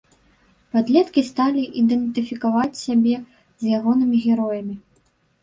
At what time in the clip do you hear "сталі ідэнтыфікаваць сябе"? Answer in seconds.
1.27-3.15